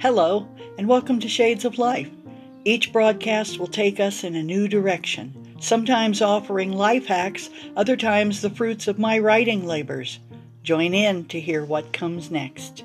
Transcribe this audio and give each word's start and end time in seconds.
Hello, 0.00 0.46
and 0.78 0.86
welcome 0.86 1.18
to 1.18 1.28
Shades 1.28 1.64
of 1.64 1.76
Life. 1.76 2.08
Each 2.64 2.92
broadcast 2.92 3.58
will 3.58 3.66
take 3.66 3.98
us 3.98 4.22
in 4.22 4.36
a 4.36 4.44
new 4.44 4.68
direction, 4.68 5.56
sometimes 5.58 6.22
offering 6.22 6.70
life 6.70 7.06
hacks, 7.06 7.50
other 7.76 7.96
times 7.96 8.40
the 8.40 8.48
fruits 8.48 8.86
of 8.86 9.00
my 9.00 9.18
writing 9.18 9.66
labors. 9.66 10.20
Join 10.62 10.94
in 10.94 11.24
to 11.24 11.40
hear 11.40 11.64
what 11.64 11.92
comes 11.92 12.30
next. 12.30 12.84